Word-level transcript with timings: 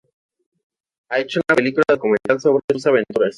Ha 1.11 1.19
hecho 1.19 1.41
una 1.47 1.55
película 1.57 1.83
documental 1.89 2.41
sobre 2.41 2.63
sus 2.73 2.87
aventuras. 2.87 3.29